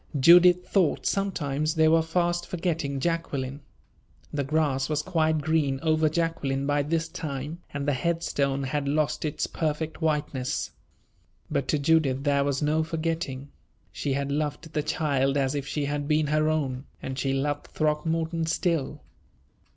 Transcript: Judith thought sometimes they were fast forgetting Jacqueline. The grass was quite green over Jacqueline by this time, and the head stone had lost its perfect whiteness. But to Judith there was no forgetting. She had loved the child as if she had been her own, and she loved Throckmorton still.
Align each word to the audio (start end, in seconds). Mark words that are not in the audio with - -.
Judith 0.19 0.67
thought 0.67 1.05
sometimes 1.05 1.75
they 1.75 1.87
were 1.87 2.01
fast 2.01 2.47
forgetting 2.47 2.99
Jacqueline. 2.99 3.61
The 4.33 4.43
grass 4.43 4.89
was 4.89 5.03
quite 5.03 5.41
green 5.41 5.79
over 5.83 6.09
Jacqueline 6.09 6.65
by 6.65 6.81
this 6.81 7.07
time, 7.07 7.59
and 7.71 7.87
the 7.87 7.93
head 7.93 8.23
stone 8.23 8.63
had 8.63 8.87
lost 8.87 9.23
its 9.25 9.45
perfect 9.45 10.01
whiteness. 10.01 10.71
But 11.51 11.67
to 11.67 11.77
Judith 11.77 12.23
there 12.23 12.43
was 12.43 12.63
no 12.63 12.81
forgetting. 12.81 13.49
She 13.91 14.13
had 14.13 14.31
loved 14.31 14.73
the 14.73 14.81
child 14.81 15.37
as 15.37 15.53
if 15.53 15.67
she 15.67 15.85
had 15.85 16.07
been 16.07 16.25
her 16.25 16.49
own, 16.49 16.85
and 16.99 17.19
she 17.19 17.31
loved 17.31 17.67
Throckmorton 17.67 18.47
still. 18.47 19.01